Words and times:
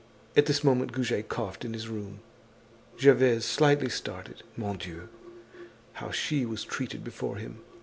At 0.35 0.47
this 0.47 0.63
moment 0.63 0.93
Goujet 0.93 1.29
coughed 1.29 1.63
in 1.63 1.73
his 1.75 1.87
room. 1.87 2.21
Gervaise 2.99 3.45
slightly 3.45 3.89
started. 3.89 4.41
Mon 4.57 4.75
Dieu! 4.79 5.09
How 5.93 6.09
she 6.09 6.43
was 6.43 6.63
treated 6.63 7.03
before 7.03 7.35
him. 7.37 7.61